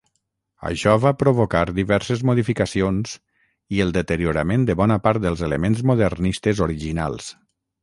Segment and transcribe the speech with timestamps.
[0.69, 3.13] Això va provocar diverses modificacions
[3.77, 7.33] i el deteriorament de bona part dels elements modernistes originals.